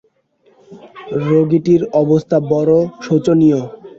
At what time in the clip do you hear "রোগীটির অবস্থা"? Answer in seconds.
1.25-2.37